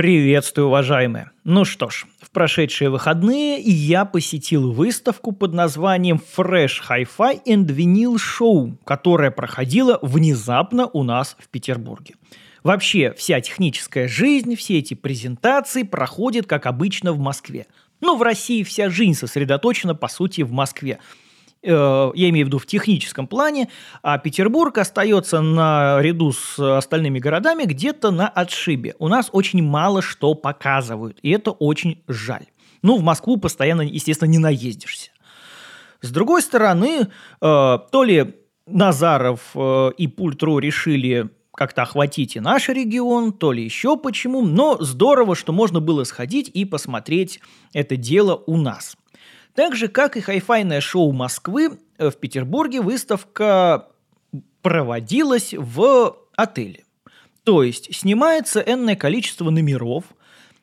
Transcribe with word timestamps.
Приветствую, 0.00 0.68
уважаемые! 0.68 1.30
Ну 1.44 1.66
что 1.66 1.90
ж, 1.90 2.06
в 2.22 2.30
прошедшие 2.30 2.88
выходные 2.88 3.60
я 3.60 4.06
посетил 4.06 4.72
выставку 4.72 5.30
под 5.32 5.52
названием 5.52 6.22
Fresh 6.38 6.80
Hi-Fi 6.88 7.42
and 7.44 7.66
Vinyl 7.66 8.16
Show, 8.16 8.78
которая 8.84 9.30
проходила 9.30 9.98
внезапно 10.00 10.86
у 10.86 11.02
нас 11.02 11.36
в 11.38 11.50
Петербурге. 11.50 12.14
Вообще, 12.62 13.12
вся 13.12 13.42
техническая 13.42 14.08
жизнь, 14.08 14.56
все 14.56 14.78
эти 14.78 14.94
презентации 14.94 15.82
проходят, 15.82 16.46
как 16.46 16.64
обычно, 16.64 17.12
в 17.12 17.18
Москве. 17.18 17.66
Ну, 18.00 18.16
в 18.16 18.22
России 18.22 18.62
вся 18.62 18.88
жизнь 18.88 19.12
сосредоточена, 19.12 19.94
по 19.94 20.08
сути, 20.08 20.40
в 20.40 20.50
Москве. 20.50 20.98
Э, 21.62 22.10
я 22.14 22.30
имею 22.30 22.46
в 22.46 22.48
виду 22.48 22.58
в 22.58 22.66
техническом 22.66 23.26
плане, 23.26 23.68
а 24.02 24.18
Петербург 24.18 24.78
остается 24.78 25.40
наряду 25.40 26.32
с 26.32 26.58
остальными 26.58 27.18
городами 27.18 27.64
где-то 27.64 28.10
на 28.10 28.28
отшибе. 28.28 28.94
У 28.98 29.08
нас 29.08 29.28
очень 29.32 29.62
мало 29.62 30.00
что 30.00 30.34
показывают, 30.34 31.18
и 31.22 31.30
это 31.30 31.50
очень 31.50 32.02
жаль. 32.08 32.46
Ну, 32.82 32.96
в 32.96 33.02
Москву 33.02 33.36
постоянно, 33.36 33.82
естественно, 33.82 34.28
не 34.28 34.38
наездишься. 34.38 35.10
С 36.00 36.10
другой 36.10 36.40
стороны, 36.40 37.00
э, 37.00 37.06
то 37.40 38.04
ли 38.04 38.34
Назаров 38.66 39.50
э, 39.54 39.90
и 39.98 40.06
Пультру 40.06 40.58
решили 40.58 41.28
как-то 41.54 41.82
охватить 41.82 42.36
и 42.36 42.40
наш 42.40 42.70
регион, 42.70 43.34
то 43.34 43.52
ли 43.52 43.62
еще 43.62 43.98
почему, 43.98 44.40
но 44.40 44.78
здорово, 44.80 45.34
что 45.34 45.52
можно 45.52 45.80
было 45.80 46.04
сходить 46.04 46.50
и 46.54 46.64
посмотреть 46.64 47.40
это 47.74 47.96
дело 47.96 48.42
у 48.46 48.56
нас. 48.56 48.96
Так 49.54 49.74
же, 49.74 49.88
как 49.88 50.16
и 50.16 50.20
хайфайное 50.20 50.80
шоу 50.80 51.12
Москвы, 51.12 51.78
э, 51.98 52.10
в 52.10 52.16
Петербурге 52.16 52.80
выставка 52.80 53.88
проводилась 54.62 55.54
в 55.56 56.16
отеле. 56.36 56.84
То 57.44 57.62
есть 57.62 57.94
снимается 57.94 58.60
энное 58.60 58.96
количество 58.96 59.50
номеров, 59.50 60.04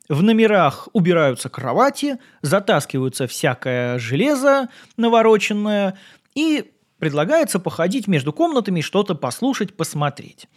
в 0.10 0.23
номерах 0.23 0.88
убираются 0.94 1.50
кровати, 1.50 2.18
затаскиваются 2.41 3.27
всякое 3.27 3.99
железо 3.99 4.70
навороченное, 4.96 5.98
и 6.34 6.71
предлагается 6.99 7.60
походить 7.60 8.08
между 8.08 8.32
комнатами, 8.32 8.82
что-то 8.82 9.15
послушать, 9.15 9.76
посмотреть 9.76 10.48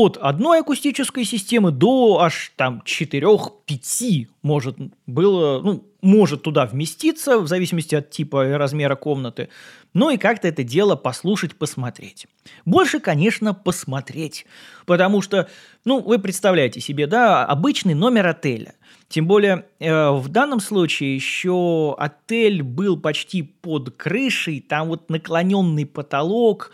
от 0.00 0.16
одной 0.16 0.60
акустической 0.60 1.24
системы 1.24 1.70
до 1.70 2.20
аж 2.20 2.52
там 2.56 2.82
4-5 2.84 4.26
может 4.42 4.76
было, 5.06 5.60
ну, 5.60 5.84
может 6.02 6.42
туда 6.42 6.66
вместиться, 6.66 7.38
в 7.38 7.46
зависимости 7.46 7.94
от 7.94 8.10
типа 8.10 8.48
и 8.48 8.52
размера 8.52 8.96
комнаты. 8.96 9.48
Ну 9.92 10.10
и 10.10 10.16
как-то 10.16 10.48
это 10.48 10.62
дело 10.62 10.96
послушать, 10.96 11.56
посмотреть. 11.56 12.26
Больше, 12.64 13.00
конечно, 13.00 13.54
посмотреть. 13.54 14.46
Потому 14.86 15.20
что, 15.20 15.48
ну, 15.84 16.00
вы 16.00 16.18
представляете 16.18 16.80
себе, 16.80 17.06
да, 17.06 17.44
обычный 17.44 17.94
номер 17.94 18.28
отеля. 18.28 18.74
Тем 19.08 19.26
более, 19.26 19.66
э, 19.80 20.10
в 20.10 20.28
данном 20.28 20.60
случае 20.60 21.16
еще 21.16 21.96
отель 21.98 22.62
был 22.62 22.96
почти 22.96 23.42
под 23.42 23.90
крышей, 23.96 24.60
там 24.60 24.88
вот 24.88 25.10
наклоненный 25.10 25.84
потолок, 25.84 26.70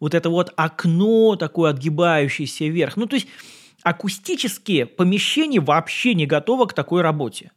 вот 0.00 0.14
это 0.14 0.30
вот 0.30 0.52
окно 0.56 1.36
такое 1.36 1.70
отгибающееся 1.70 2.64
вверх. 2.64 2.96
Ну, 2.96 3.06
то 3.06 3.14
есть 3.14 3.28
акустические 3.82 4.86
помещения 4.86 5.60
вообще 5.60 6.14
не 6.14 6.26
готово 6.26 6.66
к 6.66 6.74
такой 6.74 7.02
работе. 7.02 7.52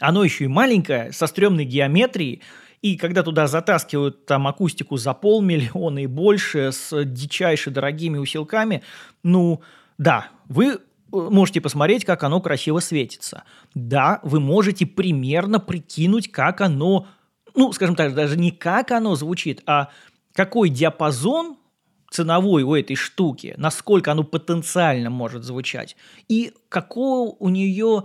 Оно 0.00 0.24
еще 0.24 0.44
и 0.44 0.48
маленькое, 0.48 1.12
со 1.12 1.26
стрёмной 1.26 1.64
геометрией, 1.64 2.42
и 2.80 2.96
когда 2.96 3.22
туда 3.22 3.46
затаскивают 3.46 4.26
там 4.26 4.48
акустику 4.48 4.96
за 4.96 5.14
полмиллиона 5.14 6.00
и 6.00 6.06
больше 6.06 6.72
с 6.72 7.04
дичайше 7.04 7.70
дорогими 7.70 8.18
усилками, 8.18 8.82
ну, 9.22 9.62
да, 9.98 10.28
вы 10.48 10.66
э, 10.66 10.78
можете 11.12 11.60
посмотреть, 11.60 12.04
как 12.04 12.24
оно 12.24 12.40
красиво 12.40 12.80
светится. 12.80 13.44
Да, 13.74 14.18
вы 14.24 14.40
можете 14.40 14.84
примерно 14.84 15.60
прикинуть, 15.60 16.32
как 16.32 16.60
оно, 16.60 17.06
ну, 17.54 17.72
скажем 17.72 17.94
так, 17.94 18.14
даже 18.14 18.36
не 18.36 18.50
как 18.50 18.90
оно 18.90 19.14
звучит, 19.14 19.62
а 19.66 19.90
какой 20.34 20.68
диапазон 20.68 21.56
ценовой 22.10 22.62
у 22.62 22.74
этой 22.74 22.96
штуки, 22.96 23.54
насколько 23.56 24.12
оно 24.12 24.22
потенциально 24.22 25.10
может 25.10 25.44
звучать, 25.44 25.96
и 26.28 26.52
какое 26.68 27.34
у 27.38 27.48
нее 27.48 28.04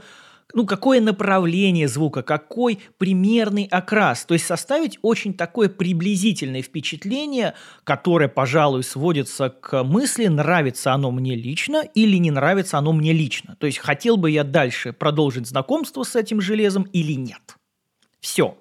ну, 0.53 0.65
какое 0.65 1.01
направление 1.01 1.89
звука, 1.89 2.23
какой 2.23 2.79
примерный 2.97 3.65
окрас. 3.65 4.23
То 4.23 4.33
есть 4.33 4.45
составить 4.45 4.97
очень 5.01 5.33
такое 5.33 5.67
приблизительное 5.67 6.61
впечатление, 6.61 7.53
которое, 7.83 8.29
пожалуй, 8.29 8.83
сводится 8.83 9.49
к 9.49 9.83
мысли, 9.83 10.27
нравится 10.27 10.93
оно 10.93 11.11
мне 11.11 11.35
лично 11.35 11.83
или 11.93 12.15
не 12.15 12.31
нравится 12.31 12.77
оно 12.77 12.93
мне 12.93 13.11
лично. 13.11 13.57
То 13.59 13.67
есть 13.67 13.79
хотел 13.79 14.15
бы 14.15 14.31
я 14.31 14.45
дальше 14.45 14.93
продолжить 14.93 15.47
знакомство 15.47 16.03
с 16.03 16.15
этим 16.15 16.39
железом 16.39 16.83
или 16.93 17.11
нет. 17.11 17.57
Все. 18.21 18.57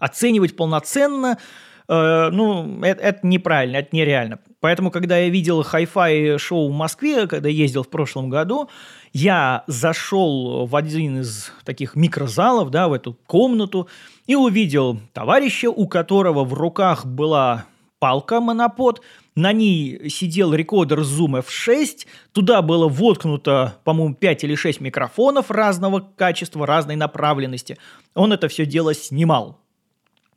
Оценивать 0.00 0.56
полноценно– 0.56 1.38
ну, 1.90 2.82
это, 2.84 3.02
это 3.02 3.26
неправильно, 3.26 3.78
это 3.78 3.88
нереально. 3.96 4.38
Поэтому, 4.60 4.92
когда 4.92 5.18
я 5.18 5.28
видел 5.28 5.64
хай-фай 5.64 6.38
шоу 6.38 6.68
в 6.68 6.72
Москве, 6.72 7.26
когда 7.26 7.48
ездил 7.48 7.82
в 7.82 7.88
прошлом 7.88 8.30
году, 8.30 8.68
я 9.12 9.64
зашел 9.66 10.66
в 10.66 10.76
один 10.76 11.20
из 11.20 11.52
таких 11.64 11.96
микрозалов, 11.96 12.70
да, 12.70 12.86
в 12.88 12.92
эту 12.92 13.14
комнату, 13.26 13.88
и 14.26 14.36
увидел 14.36 15.00
товарища, 15.12 15.68
у 15.68 15.88
которого 15.88 16.44
в 16.44 16.54
руках 16.54 17.04
была 17.04 17.64
палка 17.98 18.40
монопод, 18.40 19.02
на 19.34 19.52
ней 19.52 20.08
сидел 20.10 20.54
рекордер 20.54 21.00
Zoom 21.00 21.44
F6, 21.44 22.06
туда 22.32 22.62
было 22.62 22.88
воткнуто, 22.88 23.78
по-моему, 23.84 24.14
5 24.14 24.44
или 24.44 24.54
6 24.54 24.80
микрофонов 24.80 25.50
разного 25.50 26.06
качества, 26.16 26.66
разной 26.66 26.96
направленности. 26.96 27.78
Он 28.14 28.32
это 28.32 28.48
все 28.48 28.66
дело 28.66 28.94
снимал. 28.94 29.58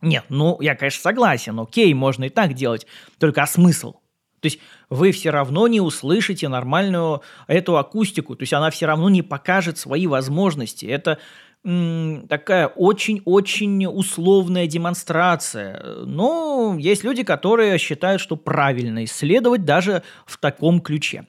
Нет, 0.03 0.25
ну, 0.28 0.58
я, 0.62 0.75
конечно, 0.75 1.02
согласен, 1.02 1.59
окей, 1.59 1.94
можно 1.94 2.25
и 2.25 2.30
так 2.30 2.53
делать, 2.53 2.86
только 3.19 3.41
а 3.41 3.47
смысл? 3.47 3.94
То 4.41 4.47
есть 4.47 4.59
вы 4.90 5.14
все 5.14 5.30
равно 5.30 5.69
не 5.69 5.80
услышите 5.80 6.50
нормальную 6.50 7.22
эту 7.47 7.78
акустику, 7.78 8.36
то 8.36 8.44
есть 8.44 8.52
она 8.52 8.69
все 8.69 8.86
равно 8.86 9.09
не 9.09 9.22
покажет 9.22 9.78
свои 9.78 10.06
возможности. 10.06 10.86
Это 10.86 11.19
м, 11.63 12.25
такая 12.28 12.68
очень-очень 12.68 13.86
условная 13.86 14.68
демонстрация. 14.68 15.81
Но 16.06 16.75
есть 16.78 17.06
люди, 17.06 17.24
которые 17.24 17.78
считают, 17.78 18.22
что 18.22 18.36
правильно 18.36 19.06
исследовать 19.06 19.63
даже 19.63 20.03
в 20.25 20.38
таком 20.38 20.81
ключе. 20.81 21.25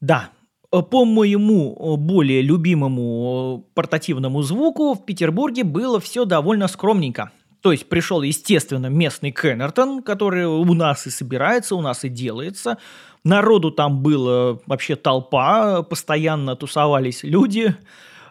Да, 0.00 0.30
по 0.70 1.04
моему 1.04 1.96
более 1.96 2.42
любимому 2.42 3.64
портативному 3.74 4.42
звуку 4.42 4.94
в 4.94 5.04
Петербурге 5.04 5.62
было 5.62 6.00
все 6.00 6.24
довольно 6.24 6.66
скромненько. 6.66 7.30
То 7.60 7.72
есть 7.72 7.88
пришел, 7.88 8.22
естественно, 8.22 8.86
местный 8.86 9.32
Кеннертон, 9.32 10.02
который 10.02 10.46
у 10.46 10.72
нас 10.74 11.06
и 11.06 11.10
собирается, 11.10 11.74
у 11.74 11.80
нас 11.80 12.04
и 12.04 12.08
делается. 12.08 12.78
Народу 13.24 13.72
там 13.72 14.02
было 14.02 14.60
вообще 14.66 14.94
толпа, 14.94 15.82
постоянно 15.82 16.54
тусовались 16.54 17.24
люди. 17.24 17.74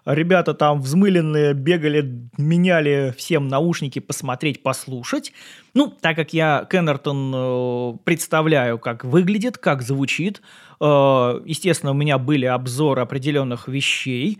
Ребята 0.06 0.54
там 0.54 0.82
взмыленные 0.82 1.54
бегали, 1.54 2.30
меняли 2.38 3.14
всем 3.18 3.50
наушники 3.50 4.00
посмотреть, 4.00 4.64
послушать. 4.64 5.34
Ну, 5.74 5.94
так 6.00 6.16
как 6.16 6.32
я 6.32 6.66
Кеннертон 6.72 7.34
э, 7.36 7.98
представляю, 8.06 8.80
как 8.80 9.04
выглядит, 9.04 9.58
как 9.58 9.82
звучит, 9.82 10.42
э, 10.80 10.86
естественно, 11.46 11.92
у 11.92 11.96
меня 11.96 12.18
были 12.18 12.46
обзоры 12.46 13.02
определенных 13.02 13.68
вещей. 13.68 14.40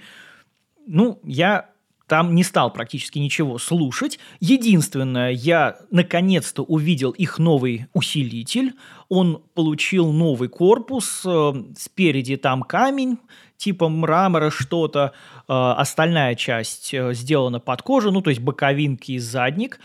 Ну, 0.88 1.20
я 1.26 1.70
там 2.08 2.34
не 2.36 2.44
стал 2.44 2.72
практически 2.72 3.20
ничего 3.20 3.58
слушать. 3.58 4.18
Единственное, 4.40 5.32
я 5.32 5.78
наконец-то 5.92 6.64
увидел 6.64 7.12
их 7.12 7.38
новый 7.38 7.88
усилитель. 7.94 8.74
Он 9.10 9.44
получил 9.54 10.12
новый 10.12 10.48
корпус, 10.48 11.24
э, 11.26 11.54
спереди 11.78 12.38
там 12.38 12.64
камень, 12.64 13.18
типа 13.58 13.90
мрамора 13.90 14.50
что-то, 14.50 15.12
э, 15.48 15.54
остальная 15.54 16.36
часть 16.36 16.94
э, 16.94 17.14
сделана 17.14 17.60
под 17.60 17.82
кожу, 17.82 18.12
ну 18.12 18.22
то 18.22 18.30
есть 18.30 18.42
боковинки 18.42 19.12
и 19.12 19.20
задник. 19.20 19.80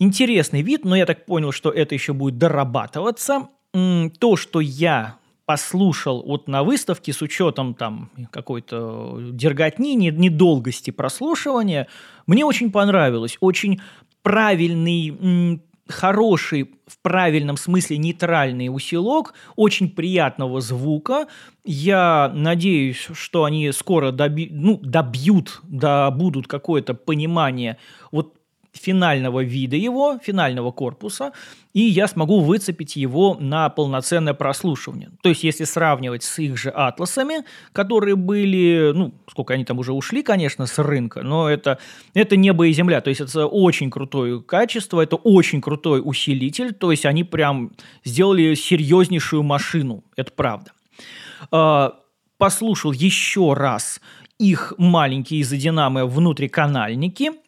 Интересный 0.00 0.62
вид, 0.62 0.84
но 0.84 0.96
я 0.96 1.06
так 1.06 1.26
понял, 1.26 1.52
что 1.52 1.70
это 1.70 1.94
еще 1.94 2.12
будет 2.12 2.38
дорабатываться. 2.38 3.48
То, 3.72 4.36
что 4.36 4.60
я 4.60 5.16
послушал 5.46 6.22
вот 6.22 6.48
на 6.48 6.62
выставке 6.62 7.12
с 7.12 7.20
учетом 7.22 7.74
там 7.74 8.10
какой-то 8.30 9.18
дерготни, 9.32 9.94
недолгости 9.94 10.90
прослушивания, 10.90 11.88
мне 12.26 12.44
очень 12.44 12.72
понравилось. 12.72 13.36
Очень 13.40 13.80
правильный, 14.22 15.60
хороший, 15.88 16.70
в 16.86 16.98
правильном 17.02 17.56
смысле 17.56 17.98
нейтральный 17.98 18.74
усилок, 18.74 19.34
очень 19.56 19.90
приятного 19.90 20.60
звука. 20.60 21.26
Я 21.64 22.32
надеюсь, 22.34 23.08
что 23.12 23.44
они 23.44 23.70
скоро 23.72 24.10
доби, 24.10 24.48
ну, 24.50 24.78
добьют, 24.82 25.60
да 25.64 26.10
будут 26.10 26.46
какое-то 26.46 26.94
понимание 26.94 27.76
вот 28.10 28.34
финального 28.74 29.42
вида 29.42 29.76
его, 29.76 30.18
финального 30.22 30.72
корпуса, 30.72 31.32
и 31.72 31.80
я 31.80 32.06
смогу 32.06 32.40
выцепить 32.40 32.96
его 32.96 33.36
на 33.40 33.68
полноценное 33.68 34.34
прослушивание. 34.34 35.10
То 35.22 35.28
есть, 35.28 35.44
если 35.44 35.64
сравнивать 35.64 36.22
с 36.22 36.38
их 36.38 36.56
же 36.56 36.70
атласами, 36.70 37.44
которые 37.72 38.16
были, 38.16 38.92
ну, 38.94 39.14
сколько 39.28 39.54
они 39.54 39.64
там 39.64 39.78
уже 39.78 39.92
ушли, 39.92 40.22
конечно, 40.22 40.66
с 40.66 40.78
рынка, 40.78 41.22
но 41.22 41.48
это, 41.48 41.78
это 42.14 42.36
небо 42.36 42.66
и 42.66 42.72
земля. 42.72 43.00
То 43.00 43.10
есть, 43.10 43.20
это 43.20 43.46
очень 43.46 43.90
крутое 43.90 44.42
качество, 44.42 45.00
это 45.00 45.16
очень 45.16 45.60
крутой 45.60 46.02
усилитель, 46.04 46.74
то 46.74 46.90
есть, 46.90 47.06
они 47.06 47.24
прям 47.24 47.72
сделали 48.04 48.54
серьезнейшую 48.54 49.42
машину, 49.42 50.04
это 50.16 50.32
правда. 50.32 50.72
А, 51.50 51.94
послушал 52.38 52.92
еще 52.92 53.54
раз 53.54 54.00
их 54.38 54.74
маленькие 54.78 55.42
изодинамы 55.42 56.06
внутриканальники– 56.06 57.30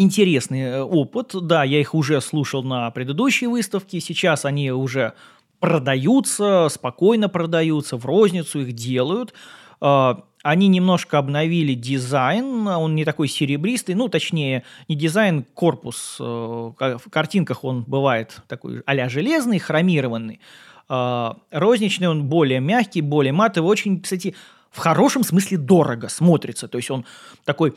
интересный 0.00 0.60
э, 0.62 0.82
опыт. 0.82 1.34
Да, 1.34 1.64
я 1.64 1.80
их 1.80 1.94
уже 1.94 2.20
слушал 2.20 2.62
на 2.62 2.90
предыдущей 2.90 3.46
выставке, 3.46 4.00
сейчас 4.00 4.44
они 4.44 4.70
уже 4.72 5.12
продаются, 5.58 6.68
спокойно 6.70 7.28
продаются, 7.28 7.96
в 7.96 8.06
розницу 8.06 8.60
их 8.60 8.72
делают. 8.72 9.34
А, 9.80 10.24
они 10.42 10.68
немножко 10.68 11.18
обновили 11.18 11.74
дизайн, 11.74 12.66
он 12.66 12.94
не 12.94 13.04
такой 13.04 13.28
серебристый, 13.28 13.94
ну, 13.94 14.08
точнее, 14.08 14.64
не 14.88 14.96
дизайн, 14.96 15.44
корпус. 15.54 16.16
Э, 16.18 16.24
в 16.24 17.10
картинках 17.10 17.62
он 17.62 17.82
бывает 17.82 18.40
такой 18.48 18.82
а 18.86 19.08
железный, 19.08 19.58
хромированный. 19.58 20.40
А, 20.88 21.36
розничный 21.50 22.08
он 22.08 22.24
более 22.24 22.60
мягкий, 22.60 23.02
более 23.02 23.32
матовый, 23.32 23.70
очень, 23.70 24.00
кстати, 24.00 24.34
в 24.70 24.78
хорошем 24.78 25.24
смысле 25.24 25.58
дорого 25.58 26.08
смотрится. 26.08 26.68
То 26.68 26.78
есть 26.78 26.90
он 26.90 27.04
такой 27.44 27.74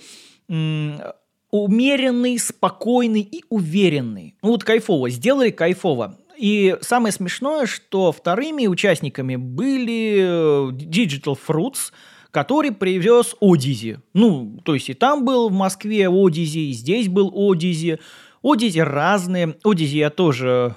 умеренный, 1.53 2.39
спокойный 2.39 3.21
и 3.21 3.43
уверенный. 3.47 4.35
Ну 4.41 4.49
вот 4.49 4.63
кайфово, 4.63 5.11
сделали 5.11 5.51
кайфово. 5.51 6.17
И 6.35 6.75
самое 6.81 7.11
смешное, 7.11 7.67
что 7.67 8.11
вторыми 8.11 8.65
участниками 8.65 9.35
были 9.35 10.17
э, 10.17 10.71
Digital 10.71 11.37
Fruits, 11.47 11.91
который 12.31 12.71
привез 12.71 13.35
Одизи. 13.39 13.99
Ну, 14.15 14.59
то 14.65 14.73
есть 14.73 14.89
и 14.89 14.95
там 14.95 15.25
был 15.25 15.49
в 15.49 15.53
Москве 15.53 16.09
Одизи, 16.09 16.69
и 16.69 16.71
здесь 16.71 17.07
был 17.07 17.31
Одизи. 17.35 17.99
Одизи 18.41 18.79
разные. 18.79 19.55
Одизи 19.63 19.97
я 19.97 20.09
тоже, 20.09 20.75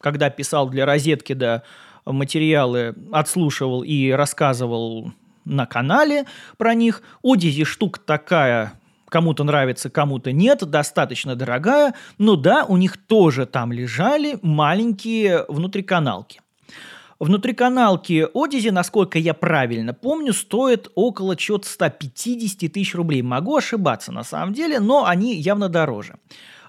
когда 0.00 0.30
писал 0.30 0.70
для 0.70 0.86
розетки, 0.86 1.34
да, 1.34 1.64
материалы 2.06 2.94
отслушивал 3.12 3.82
и 3.82 4.08
рассказывал 4.08 5.12
на 5.44 5.66
канале 5.66 6.24
про 6.56 6.72
них. 6.72 7.02
Одизи 7.22 7.64
штука 7.64 8.00
такая 8.00 8.80
кому-то 9.14 9.44
нравится, 9.44 9.90
кому-то 9.90 10.32
нет, 10.32 10.68
достаточно 10.68 11.36
дорогая, 11.36 11.94
но 12.18 12.34
да, 12.34 12.64
у 12.64 12.76
них 12.76 12.96
тоже 12.96 13.46
там 13.46 13.70
лежали 13.70 14.40
маленькие 14.42 15.44
внутриканалки. 15.46 16.40
Внутриканалки 17.20 18.26
Одизи, 18.34 18.70
насколько 18.70 19.20
я 19.20 19.32
правильно 19.32 19.94
помню, 19.94 20.32
стоят 20.32 20.90
около 20.96 21.36
чего-то 21.36 21.68
150 21.68 22.72
тысяч 22.72 22.96
рублей. 22.96 23.22
Могу 23.22 23.56
ошибаться 23.56 24.10
на 24.10 24.24
самом 24.24 24.52
деле, 24.52 24.80
но 24.80 25.04
они 25.04 25.36
явно 25.36 25.68
дороже. 25.68 26.16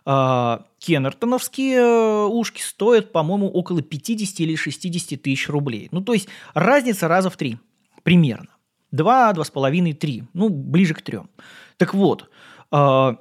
А, 0.05 0.65
Кеннертоновские 0.77 1.77
э, 1.79 2.25
ушки 2.25 2.61
стоят, 2.61 3.11
по-моему, 3.11 3.49
около 3.49 3.81
50 3.81 4.39
или 4.41 4.55
60 4.55 5.19
тысяч 5.19 5.49
рублей. 5.49 5.87
Ну, 5.91 6.01
то 6.01 6.13
есть 6.13 6.27
разница 6.53 7.07
раза 7.07 7.31
в 7.31 7.37
три 7.37 7.57
примерно. 8.03 8.54
Два, 8.95 9.33
два 9.33 9.43
с 9.43 9.51
половиной, 9.51 9.93
три. 9.93 10.23
Ну, 10.33 10.49
ближе 10.49 10.93
к 10.93 11.01
трем. 11.01 11.29
Так 11.77 11.93
вот, 11.93 12.29
э, 12.71 13.15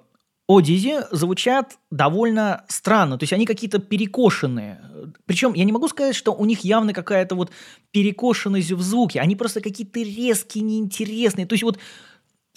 Одизи 0.46 0.96
звучат 1.10 1.78
довольно 1.90 2.64
странно, 2.68 3.16
то 3.16 3.22
есть 3.22 3.32
они 3.32 3.46
какие-то 3.46 3.78
перекошенные. 3.78 4.78
Причем 5.24 5.54
я 5.54 5.64
не 5.64 5.72
могу 5.72 5.88
сказать, 5.88 6.14
что 6.14 6.34
у 6.34 6.44
них 6.44 6.60
явно 6.60 6.92
какая-то 6.92 7.34
вот 7.34 7.50
перекошенность 7.92 8.70
в 8.70 8.82
звуке, 8.82 9.20
они 9.20 9.36
просто 9.36 9.62
какие-то 9.62 10.00
резкие, 10.00 10.62
неинтересные. 10.64 11.46
То 11.46 11.54
есть 11.54 11.62
вот 11.62 11.78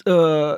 э, 0.06 0.58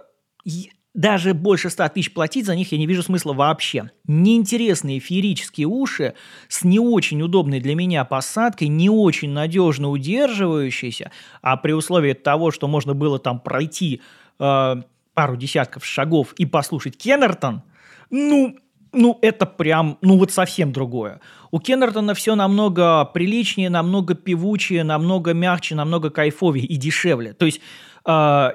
даже 1.00 1.34
больше 1.34 1.70
100 1.70 1.88
тысяч 1.90 2.14
платить 2.14 2.46
за 2.46 2.58
них 2.58 2.74
я 2.74 2.78
не 2.78 2.86
вижу 2.86 3.04
смысла 3.04 3.32
вообще. 3.32 3.90
Неинтересные 4.06 5.00
феерические 5.00 5.66
уши 5.66 6.14
с 6.50 6.66
не 6.66 6.78
очень 6.78 7.22
удобной 7.22 7.62
для 7.62 7.74
меня 7.74 8.04
посадкой, 8.04 8.68
не 8.68 8.90
очень 8.90 9.32
надежно 9.32 9.92
удерживающиеся, 9.92 11.12
а 11.42 11.56
при 11.56 11.72
условии 11.72 12.12
того, 12.12 12.52
что 12.52 12.68
можно 12.68 12.94
было 12.96 13.18
там 13.18 13.40
пройти 13.40 14.02
э, 14.40 14.76
пару 15.14 15.38
десятков 15.38 15.86
шагов 15.86 16.34
и 16.34 16.46
послушать 16.46 16.98
Кеннертон, 16.98 17.62
ну, 18.10 18.58
ну, 18.92 19.20
это 19.22 19.46
прям, 19.46 20.00
ну, 20.02 20.18
вот 20.18 20.34
совсем 20.34 20.74
другое. 20.74 21.22
У 21.52 21.62
Кеннертона 21.62 22.14
все 22.14 22.36
намного 22.36 23.06
приличнее, 23.06 23.70
намного 23.70 24.16
певучее, 24.16 24.84
намного 24.84 25.34
мягче, 25.34 25.76
намного 25.76 26.10
кайфовее 26.10 26.66
и 26.66 26.76
дешевле. 26.76 27.32
То 27.32 27.46
есть 27.46 27.62
э, 28.06 28.50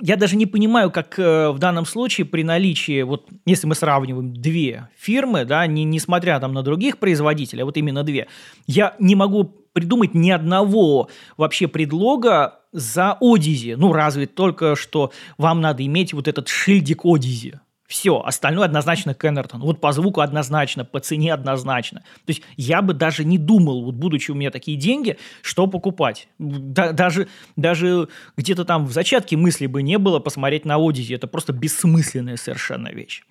я 0.00 0.16
даже 0.16 0.36
не 0.36 0.46
понимаю, 0.46 0.90
как 0.90 1.18
э, 1.18 1.50
в 1.50 1.58
данном 1.58 1.86
случае 1.86 2.24
при 2.24 2.42
наличии, 2.42 3.02
вот 3.02 3.28
если 3.46 3.66
мы 3.66 3.74
сравниваем 3.74 4.34
две 4.34 4.88
фирмы, 4.96 5.44
да, 5.44 5.66
не, 5.66 5.84
несмотря 5.84 6.40
там 6.40 6.52
на 6.52 6.62
других 6.62 6.98
производителей, 6.98 7.62
а 7.62 7.64
вот 7.64 7.76
именно 7.76 8.02
две, 8.02 8.26
я 8.66 8.94
не 8.98 9.14
могу 9.14 9.44
придумать 9.72 10.14
ни 10.14 10.30
одного 10.30 11.08
вообще 11.36 11.68
предлога 11.68 12.60
за 12.72 13.16
Одизи. 13.20 13.74
Ну, 13.76 13.92
разве 13.92 14.26
только 14.26 14.76
что 14.76 15.12
вам 15.38 15.60
надо 15.60 15.84
иметь 15.84 16.12
вот 16.12 16.28
этот 16.28 16.48
шильдик 16.48 17.04
Одизи. 17.04 17.60
Все, 17.86 18.18
остальное 18.20 18.64
однозначно 18.64 19.12
Кеннертон. 19.12 19.60
Вот 19.60 19.80
по 19.80 19.92
звуку 19.92 20.22
однозначно, 20.22 20.86
по 20.86 21.00
цене 21.00 21.34
однозначно. 21.34 22.00
То 22.00 22.30
есть 22.30 22.42
я 22.56 22.80
бы 22.80 22.94
даже 22.94 23.24
не 23.24 23.36
думал, 23.36 23.84
вот 23.84 23.94
будучи 23.94 24.30
у 24.30 24.34
меня 24.34 24.50
такие 24.50 24.78
деньги, 24.78 25.18
что 25.42 25.66
покупать. 25.66 26.28
Да, 26.38 26.92
даже, 26.92 27.28
даже 27.56 28.08
где-то 28.38 28.64
там 28.64 28.86
в 28.86 28.92
зачатке 28.92 29.36
мысли 29.36 29.66
бы 29.66 29.82
не 29.82 29.98
было 29.98 30.18
посмотреть 30.18 30.64
на 30.64 30.76
Одизи. 30.76 31.14
Это 31.14 31.26
просто 31.26 31.52
бессмысленная 31.52 32.36
совершенно 32.36 32.88
вещь. 32.88 33.22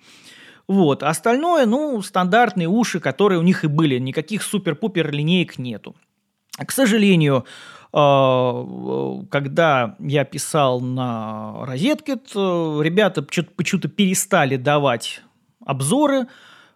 Вот. 0.68 1.02
Остальное, 1.02 1.66
ну, 1.66 2.00
стандартные 2.00 2.68
уши, 2.68 3.00
которые 3.00 3.40
у 3.40 3.42
них 3.42 3.64
и 3.64 3.66
были. 3.66 3.98
Никаких 3.98 4.42
супер-пупер 4.42 5.10
линеек 5.10 5.58
нету. 5.58 5.96
К 6.56 6.70
сожалению, 6.70 7.44
а, 7.92 9.22
когда 9.30 9.96
я 10.00 10.24
писал 10.24 10.80
на 10.80 11.64
Розеткет, 11.64 12.32
ребята 12.34 13.22
почему-то 13.22 13.88
перестали 13.88 14.56
давать 14.56 15.22
обзоры, 15.64 16.26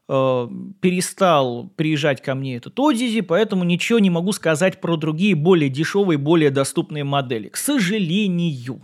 а, 0.08 0.48
перестал 0.80 1.68
приезжать 1.76 2.22
ко 2.22 2.34
мне 2.34 2.56
этот 2.56 2.78
Одизи, 2.78 3.20
поэтому 3.20 3.64
ничего 3.64 3.98
не 3.98 4.10
могу 4.10 4.32
сказать 4.32 4.80
про 4.80 4.96
другие 4.96 5.34
более 5.34 5.68
дешевые, 5.70 6.18
более 6.18 6.50
доступные 6.50 7.04
модели. 7.04 7.48
К 7.48 7.56
сожалению. 7.56 8.80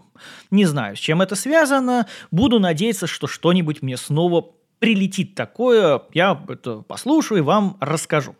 Не 0.51 0.65
знаю, 0.65 0.97
с 0.97 0.99
чем 0.99 1.23
это 1.23 1.35
связано. 1.37 2.07
Буду 2.31 2.61
надеяться, 2.61 3.07
что 3.07 3.27
что-нибудь 3.27 3.83
мне 3.83 3.97
снова 3.97 4.47
прилетит 4.81 5.35
такое. 5.35 6.03
Я 6.13 6.41
это 6.49 6.83
послушаю 6.83 7.39
и 7.39 7.43
вам 7.43 7.77
расскажу. 7.81 8.37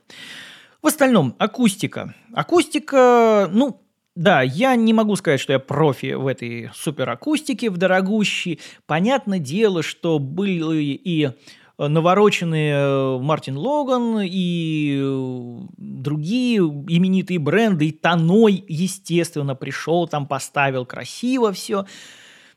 В 0.85 0.87
остальном, 0.87 1.35
акустика. 1.39 2.15
Акустика, 2.35 3.49
ну, 3.51 3.81
да, 4.15 4.43
я 4.43 4.77
не 4.77 4.93
могу 4.93 5.17
сказать, 5.17 5.41
что 5.41 5.55
я 5.55 5.59
профи 5.59 6.13
в 6.13 6.27
этой 6.27 6.69
суперакустике, 6.75 7.71
в 7.71 7.79
дорогущей. 7.79 8.61
Понятное 8.85 9.39
дело, 9.39 9.83
что 9.83 10.19
были 10.19 10.83
и 10.83 11.31
навороченные 11.79 12.75
э, 12.75 13.19
Мартин 13.19 13.57
Логан 13.57 14.21
и 14.25 15.01
э, 15.03 15.59
другие 15.79 16.59
именитые 16.59 17.39
бренды, 17.39 17.89
и 17.89 17.91
Таной, 17.91 18.63
естественно, 18.69 19.55
пришел, 19.55 20.07
там 20.07 20.27
поставил 20.27 20.85
красиво 20.85 21.51
все. 21.55 21.87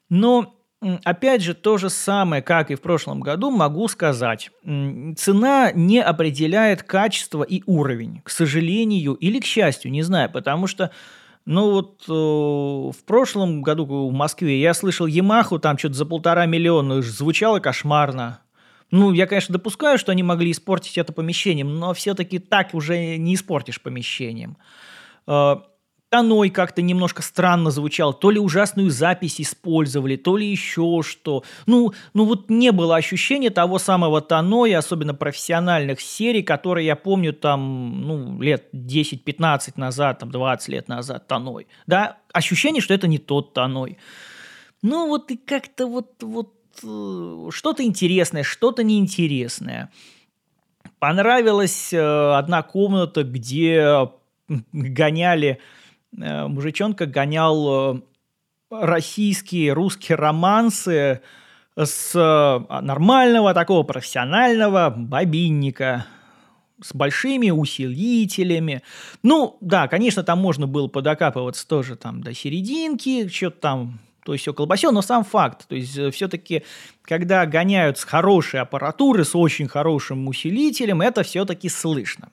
Но 0.10 0.57
Опять 1.04 1.42
же, 1.42 1.56
то 1.56 1.78
же 1.78 1.90
самое, 1.90 2.44
как 2.44 2.70
и 2.70 2.76
в 2.76 2.82
прошлом 2.82 3.22
году, 3.22 3.50
могу 3.50 3.88
сказать. 3.88 4.52
Цена 4.64 5.72
не 5.74 6.00
определяет 6.00 6.84
качество 6.84 7.42
и 7.42 7.64
уровень, 7.66 8.22
к 8.24 8.30
сожалению 8.30 9.14
или 9.16 9.40
к 9.40 9.46
счастью, 9.46 9.90
не 9.90 10.04
знаю, 10.04 10.32
потому 10.32 10.68
что 10.68 10.92
ну 11.46 11.72
вот 11.72 12.04
э, 12.10 12.12
в 12.12 13.06
прошлом 13.06 13.62
году 13.62 13.86
в 13.86 14.12
Москве 14.12 14.60
я 14.60 14.74
слышал 14.74 15.08
Ямаху, 15.08 15.60
там 15.60 15.78
что-то 15.78 15.96
за 15.96 16.06
полтора 16.06 16.46
миллиона, 16.46 17.02
звучало 17.02 17.60
кошмарно. 17.60 18.42
Ну, 18.92 19.14
я, 19.14 19.28
конечно, 19.28 19.54
допускаю, 19.54 19.98
что 19.98 20.12
они 20.12 20.24
могли 20.24 20.52
испортить 20.52 20.98
это 20.98 21.14
помещением, 21.14 21.80
но 21.80 21.94
все-таки 21.94 22.40
так 22.40 22.74
уже 22.74 23.18
не 23.18 23.36
испортишь 23.36 23.82
помещением. 23.82 24.58
Э, 25.26 25.56
Таной 26.10 26.50
как-то 26.50 26.82
немножко 26.82 27.22
странно 27.22 27.70
звучал, 27.70 28.14
то 28.14 28.32
ли 28.32 28.40
ужасную 28.40 28.90
запись 28.92 29.42
использовали, 29.42 30.16
то 30.16 30.38
ли 30.38 30.50
еще 30.50 31.02
что. 31.04 31.44
Ну, 31.66 31.94
ну 32.14 32.26
вот 32.26 32.50
не 32.50 32.72
было 32.72 32.96
ощущения 32.96 33.50
того 33.50 33.78
самого 33.78 34.22
Таной, 34.22 34.74
особенно 34.74 35.14
профессиональных 35.14 36.00
серий, 36.00 36.44
которые 36.44 36.88
я 36.88 36.96
помню 36.96 37.34
там, 37.34 38.02
ну, 38.02 38.42
лет 38.42 38.70
10-15 38.74 39.74
назад, 39.76 40.20
там 40.20 40.32
20 40.32 40.70
лет 40.70 40.88
назад 40.88 41.28
Таной. 41.28 41.68
Да, 41.88 42.18
ощущение, 42.32 42.82
что 42.82 42.94
это 42.94 43.08
не 43.08 43.18
тот 43.18 43.54
Таной. 43.54 43.98
Ну 44.82 45.08
вот 45.08 45.30
и 45.32 45.36
как-то 45.36 45.88
вот, 45.88 46.24
вот 46.24 46.54
э, 46.84 47.50
что-то 47.52 47.84
интересное, 47.84 48.44
что-то 48.44 48.84
неинтересное. 48.84 49.92
Понравилась 51.00 51.92
э, 51.92 52.00
одна 52.00 52.64
комната, 52.64 53.24
где 53.24 54.10
гоняли, 54.72 55.60
мужичонка 56.12 57.06
гонял 57.06 58.04
российские, 58.70 59.74
русские 59.74 60.18
романсы 60.18 61.22
с 61.76 62.14
нормального 62.70 63.54
такого 63.54 63.84
профессионального 63.84 64.90
бобинника 64.90 66.06
с 66.82 66.94
большими 66.94 67.50
усилителями. 67.50 68.84
Ну, 69.24 69.58
да, 69.62 69.88
конечно, 69.88 70.24
там 70.24 70.40
можно 70.40 70.68
было 70.68 70.88
подокапываться 70.88 71.68
тоже 71.68 71.96
там 71.96 72.22
до 72.22 72.34
серединки, 72.34 73.28
что-то 73.30 73.60
там 73.60 74.00
то 74.28 74.34
есть 74.34 74.42
все 74.42 74.54
колбасен, 74.54 74.94
но 74.94 75.02
сам 75.02 75.24
факт, 75.24 75.70
то 75.70 75.76
есть 75.76 75.98
э, 75.98 76.12
все-таки, 76.12 76.64
когда 77.02 77.46
гоняют 77.46 77.98
с 77.98 78.04
хорошей 78.04 78.60
аппаратуры, 78.60 79.24
с 79.24 79.34
очень 79.38 79.70
хорошим 79.70 80.28
усилителем, 80.28 81.02
это 81.02 81.24
все-таки 81.24 81.70
слышно. 81.70 82.28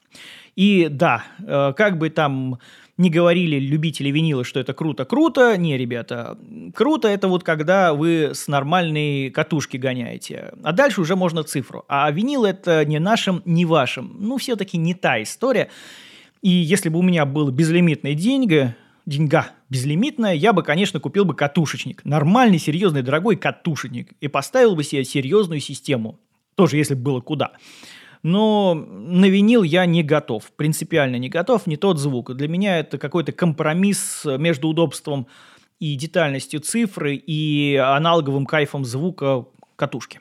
И 0.57 0.89
да, 0.91 1.23
э, 1.39 1.73
как 1.77 1.99
бы 1.99 2.11
там 2.11 2.59
не 2.97 3.11
говорили 3.11 3.61
любители 3.61 4.09
винила, 4.09 4.43
что 4.43 4.59
это 4.59 4.75
круто-круто. 4.75 5.57
Не, 5.57 5.79
ребята, 5.79 6.37
круто 6.75 7.07
это 7.07 7.29
вот 7.29 7.45
когда 7.45 7.95
вы 7.95 8.33
с 8.35 8.49
нормальной 8.49 9.31
катушки 9.31 9.77
гоняете. 9.77 10.53
А 10.65 10.73
дальше 10.73 11.01
уже 11.01 11.15
можно 11.15 11.45
цифру. 11.45 11.85
А 11.87 12.11
винил 12.11 12.45
это 12.45 12.85
не 12.85 12.99
нашим, 12.99 13.41
не 13.45 13.65
вашим. 13.67 14.17
Ну, 14.19 14.39
все-таки 14.39 14.79
не 14.79 14.95
та 14.95 15.23
история. 15.23 15.69
И 16.43 16.51
если 16.51 16.89
бы 16.89 16.99
у 16.99 17.03
меня 17.03 17.25
было 17.25 17.53
безлимитные 17.53 18.17
деньги, 18.17 18.75
деньга 19.07 19.53
безлимитная, 19.69 20.35
я 20.35 20.53
бы, 20.53 20.63
конечно, 20.63 21.01
купил 21.01 21.25
бы 21.25 21.35
катушечник. 21.35 22.05
Нормальный, 22.05 22.59
серьезный, 22.59 23.03
дорогой 23.03 23.37
катушечник. 23.37 24.13
И 24.21 24.29
поставил 24.29 24.75
бы 24.75 24.85
себе 24.85 25.05
серьезную 25.05 25.61
систему. 25.61 26.21
Тоже, 26.55 26.77
если 26.77 26.95
бы 26.95 27.03
было 27.03 27.21
куда. 27.21 27.53
Но 28.23 28.75
на 28.75 29.27
винил 29.27 29.63
я 29.63 29.85
не 29.87 30.03
готов. 30.03 30.51
Принципиально 30.53 31.17
не 31.17 31.29
готов. 31.29 31.67
Не 31.67 31.77
тот 31.77 31.99
звук. 31.99 32.35
Для 32.35 32.49
меня 32.49 32.79
это 32.79 32.97
какой-то 32.97 33.33
компромисс 33.33 34.25
между 34.25 34.69
удобством 34.69 35.27
и 35.79 35.95
детальностью 35.97 36.61
цифры 36.61 37.17
и 37.17 37.77
аналоговым 37.77 38.47
кайфом 38.47 38.85
звука 38.85 39.45
катушки. 39.77 40.21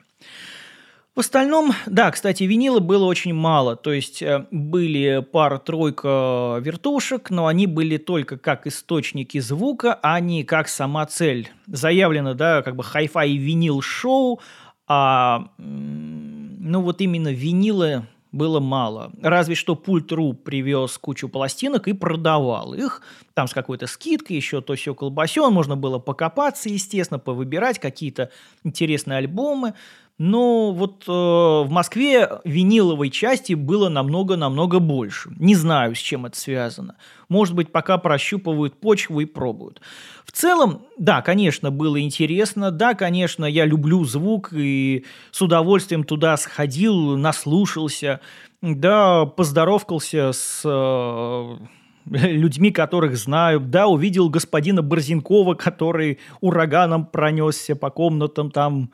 В 1.14 1.20
остальном, 1.20 1.72
да, 1.86 2.10
кстати, 2.10 2.42
винила 2.42 2.80
было 2.80 3.04
очень 3.04 3.34
мало. 3.34 3.76
То 3.76 3.92
есть 3.92 4.20
э, 4.20 4.46
были 4.50 5.24
пара-тройка 5.30 6.58
вертушек, 6.60 7.30
но 7.30 7.46
они 7.46 7.68
были 7.68 7.98
только 7.98 8.36
как 8.36 8.66
источники 8.66 9.38
звука, 9.38 9.96
а 10.02 10.18
не 10.18 10.42
как 10.42 10.66
сама 10.66 11.06
цель. 11.06 11.50
Заявлено, 11.68 12.34
да, 12.34 12.62
как 12.62 12.74
бы 12.74 12.82
хай-фай 12.82 13.36
винил 13.36 13.80
шоу, 13.80 14.40
а 14.88 15.50
ну 15.56 16.80
вот 16.80 17.00
именно 17.00 17.32
винила 17.32 18.08
было 18.34 18.58
мало. 18.58 19.12
Разве 19.22 19.54
что 19.54 19.76
пульт.ру 19.76 20.32
привез 20.34 20.98
кучу 20.98 21.28
пластинок 21.28 21.86
и 21.86 21.92
продавал 21.92 22.74
их. 22.74 23.00
Там 23.32 23.46
с 23.46 23.54
какой-то 23.54 23.86
скидкой, 23.86 24.36
еще 24.36 24.60
то 24.60 24.74
все 24.74 24.94
колбасен. 24.94 25.52
Можно 25.52 25.76
было 25.76 26.00
покопаться, 26.00 26.68
естественно, 26.68 27.20
повыбирать 27.20 27.78
какие-то 27.78 28.30
интересные 28.64 29.18
альбомы. 29.18 29.74
Но 30.16 30.70
вот 30.70 31.04
э, 31.08 31.10
в 31.10 31.66
Москве 31.70 32.28
виниловой 32.44 33.10
части 33.10 33.54
было 33.54 33.88
намного-намного 33.88 34.78
больше. 34.78 35.30
Не 35.38 35.56
знаю, 35.56 35.96
с 35.96 35.98
чем 35.98 36.26
это 36.26 36.38
связано. 36.38 36.94
Может 37.28 37.56
быть, 37.56 37.72
пока 37.72 37.98
прощупывают 37.98 38.78
почву 38.78 39.20
и 39.20 39.24
пробуют. 39.24 39.80
В 40.24 40.30
целом, 40.30 40.82
да, 40.96 41.20
конечно, 41.20 41.72
было 41.72 42.00
интересно. 42.00 42.70
Да, 42.70 42.94
конечно, 42.94 43.44
я 43.44 43.64
люблю 43.64 44.04
звук 44.04 44.52
и 44.52 45.04
с 45.32 45.42
удовольствием 45.42 46.04
туда 46.04 46.36
сходил, 46.36 47.16
наслушался. 47.16 48.20
Да, 48.62 49.26
поздоровкался 49.26 50.30
с... 50.32 50.62
Э, 50.64 51.56
людьми, 52.06 52.70
которых 52.70 53.16
знаю. 53.16 53.60
Да, 53.60 53.88
увидел 53.88 54.28
господина 54.28 54.82
Борзенкова, 54.82 55.54
который 55.54 56.18
ураганом 56.40 57.06
пронесся 57.06 57.74
по 57.74 57.90
комнатам 57.90 58.50
там 58.50 58.90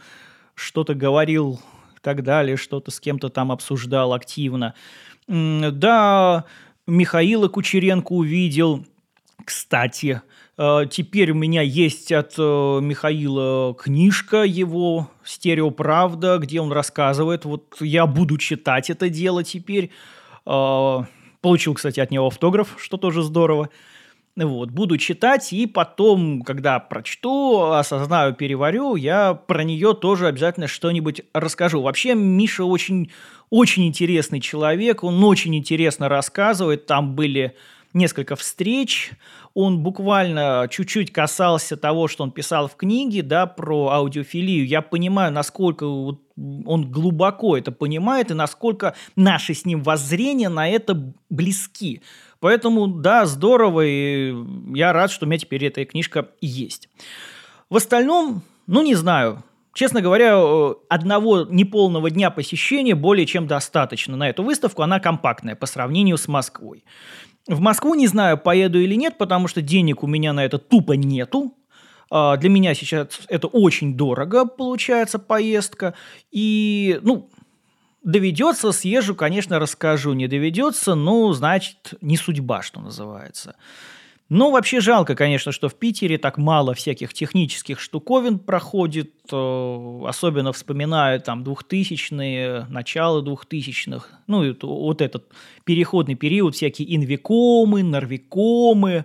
что-то 0.61 0.95
говорил 0.95 1.61
и 1.97 2.01
так 2.03 2.23
далее, 2.23 2.57
что-то 2.57 2.91
с 2.91 3.01
кем-то 3.01 3.29
там 3.29 3.51
обсуждал 3.51 4.13
активно. 4.13 4.75
Да, 5.27 6.45
Михаила 6.87 7.49
Кучеренко 7.49 8.13
увидел. 8.13 8.85
Кстати, 9.45 10.21
э, 10.59 10.83
теперь 10.91 11.31
у 11.31 11.35
меня 11.35 11.63
есть 11.63 12.13
от 12.13 12.35
э, 12.37 12.43
Михаила 12.83 13.75
книжка 13.75 14.43
его 14.43 15.11
«Стереоправда», 15.25 16.39
где 16.39 16.61
он 16.61 16.73
рассказывает. 16.73 17.45
Вот 17.45 17.77
я 17.81 18.07
буду 18.07 18.37
читать 18.37 18.91
это 18.91 19.09
дело 19.09 19.43
теперь. 19.43 19.91
Э, 20.47 20.99
получил, 21.41 21.75
кстати, 21.75 22.01
от 22.01 22.11
него 22.11 22.27
автограф, 22.27 22.77
что 22.79 22.97
тоже 22.97 23.23
здорово. 23.23 23.71
Вот, 24.47 24.71
буду 24.71 24.97
читать, 24.99 25.53
и 25.53 25.67
потом, 25.67 26.43
когда 26.43 26.79
прочту, 26.79 27.63
осознаю, 27.73 28.35
переварю, 28.35 28.97
я 28.97 29.35
про 29.35 29.65
нее 29.65 29.95
тоже 29.95 30.27
обязательно 30.27 30.67
что-нибудь 30.67 31.23
расскажу. 31.35 31.83
Вообще, 31.83 32.15
Миша 32.15 32.65
очень, 32.65 33.11
очень 33.51 33.87
интересный 33.87 34.41
человек, 34.41 35.05
он 35.05 35.23
очень 35.25 35.55
интересно 35.55 36.09
рассказывает, 36.09 36.87
там 36.87 37.15
были 37.15 37.55
несколько 37.93 38.37
встреч, 38.37 39.13
он 39.55 39.83
буквально 39.83 40.69
чуть-чуть 40.71 41.13
касался 41.13 41.77
того, 41.77 42.09
что 42.09 42.23
он 42.23 42.31
писал 42.31 42.69
в 42.69 42.77
книге, 42.77 43.23
да, 43.23 43.47
про 43.47 43.89
аудиофилию. 43.89 44.67
Я 44.67 44.81
понимаю, 44.81 45.33
насколько 45.33 45.85
он 45.85 46.91
глубоко 46.91 47.57
это 47.57 47.73
понимает 47.73 48.31
и 48.31 48.35
насколько 48.35 48.95
наши 49.17 49.55
с 49.55 49.65
ним 49.65 49.83
воззрения 49.83 50.49
на 50.49 50.69
это 50.69 51.13
близки. 51.29 52.03
Поэтому, 52.41 52.89
да, 52.89 53.27
здорово, 53.27 53.83
и 53.87 54.35
я 54.75 54.93
рад, 54.93 55.11
что 55.11 55.27
у 55.27 55.29
меня 55.29 55.39
теперь 55.39 55.65
эта 55.67 55.85
книжка 55.85 56.29
есть. 56.41 56.89
В 57.69 57.77
остальном, 57.77 58.43
ну, 58.67 58.83
не 58.83 58.95
знаю, 58.95 59.45
Честно 59.73 60.01
говоря, 60.01 60.37
одного 60.89 61.43
неполного 61.49 62.11
дня 62.11 62.31
посещения 62.31 62.97
более 62.97 63.25
чем 63.25 63.47
достаточно 63.47 64.17
на 64.17 64.29
эту 64.29 64.43
выставку. 64.43 64.83
Она 64.83 64.99
компактная 64.99 65.55
по 65.55 65.67
сравнению 65.67 66.17
с 66.17 66.27
Москвой. 66.27 66.85
В 67.47 67.61
Москву 67.61 67.95
не 67.95 68.09
знаю, 68.09 68.37
поеду 68.37 68.81
или 68.81 68.95
нет, 68.95 69.17
потому 69.17 69.47
что 69.47 69.63
денег 69.63 70.03
у 70.03 70.09
меня 70.09 70.33
на 70.33 70.45
это 70.45 70.59
тупо 70.59 70.95
нету. 70.95 71.55
А, 72.11 72.37
для 72.37 72.51
меня 72.51 72.75
сейчас 72.75 73.21
это 73.29 73.47
очень 73.47 73.97
дорого 73.97 74.45
получается 74.45 75.21
поездка. 75.21 75.95
И, 76.33 76.99
ну, 77.03 77.31
Доведется, 78.03 78.73
съезжу, 78.73 79.15
конечно, 79.15 79.59
расскажу. 79.59 80.15
Не 80.15 80.27
доведется, 80.27 80.95
ну, 80.95 81.33
значит, 81.33 81.95
не 82.01 82.17
судьба, 82.17 82.63
что 82.63 82.81
называется. 82.81 83.57
Но 84.31 84.53
вообще 84.53 84.81
жалко, 84.81 85.17
конечно, 85.17 85.51
что 85.51 85.69
в 85.69 85.75
Питере 85.75 86.17
так 86.17 86.39
мало 86.39 86.73
всяких 86.73 87.13
технических 87.13 87.81
штуковин 87.81 88.39
проходит, 88.39 89.13
э, 89.33 90.01
особенно 90.07 90.53
вспоминая 90.53 91.19
там 91.19 91.43
2000-е, 91.43 92.67
начало 92.71 93.23
2000-х, 93.23 94.07
ну, 94.29 94.57
вот 94.63 95.03
этот 95.03 95.25
переходный 95.65 96.15
период, 96.15 96.55
всякие 96.55 96.95
инвикомы, 96.95 97.83
норвикомы, 97.83 99.05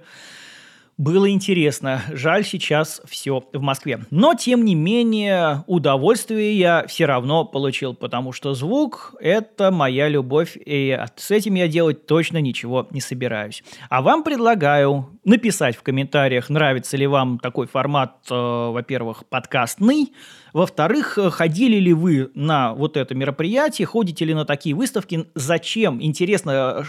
было 0.97 1.29
интересно. 1.29 2.01
Жаль, 2.11 2.45
сейчас 2.45 3.01
все 3.05 3.43
в 3.51 3.61
Москве. 3.61 3.99
Но, 4.11 4.33
тем 4.33 4.63
не 4.63 4.75
менее, 4.75 5.63
удовольствие 5.67 6.57
я 6.57 6.85
все 6.87 7.05
равно 7.05 7.43
получил, 7.43 7.93
потому 7.93 8.31
что 8.31 8.53
звук– 8.53 9.13
это 9.19 9.71
моя 9.71 10.07
любовь, 10.07 10.57
и 10.65 10.97
с 11.17 11.31
этим 11.31 11.55
я 11.55 11.67
делать 11.67 12.05
точно 12.05 12.37
ничего 12.39 12.87
не 12.91 13.01
собираюсь. 13.01 13.63
А 13.89 14.01
вам 14.01 14.23
предлагаю 14.23 15.09
написать 15.25 15.75
в 15.75 15.83
комментариях, 15.83 16.49
нравится 16.49 16.95
ли 16.95 17.07
вам 17.07 17.39
такой 17.39 17.67
формат, 17.67 18.15
э, 18.29 18.33
во-первых, 18.33 19.25
подкастный, 19.25 20.13
во-вторых, 20.53 21.19
ходили 21.31 21.75
ли 21.77 21.93
вы 21.93 22.31
на 22.35 22.73
вот 22.73 22.95
это 22.95 23.13
мероприятие, 23.13 23.85
ходите 23.85 24.23
ли 24.23 24.33
на 24.33 24.45
такие 24.45 24.73
выставки, 24.73 25.27
зачем? 25.35 26.01
Интересно, 26.01 26.85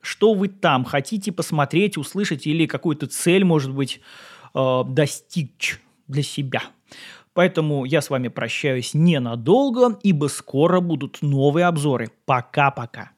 что 0.00 0.34
вы 0.34 0.48
там 0.48 0.84
хотите 0.84 1.32
посмотреть, 1.32 1.96
услышать 1.96 2.46
или 2.46 2.66
какую-то 2.66 3.06
цель, 3.06 3.44
может 3.44 3.72
быть, 3.72 4.00
э, 4.54 4.82
достичь 4.86 5.80
для 6.08 6.22
себя. 6.22 6.62
Поэтому 7.32 7.84
я 7.84 8.00
с 8.00 8.10
вами 8.10 8.28
прощаюсь 8.28 8.92
ненадолго, 8.94 9.98
ибо 10.02 10.26
скоро 10.26 10.80
будут 10.80 11.22
новые 11.22 11.66
обзоры. 11.66 12.10
Пока-пока. 12.26 13.12